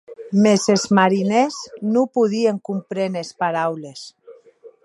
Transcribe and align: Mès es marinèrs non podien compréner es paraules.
Mès 0.43 0.63
es 0.75 0.85
marinèrs 0.99 1.57
non 1.97 2.05
podien 2.17 2.55
compréner 2.71 3.23
es 3.25 3.31
paraules. 3.45 4.01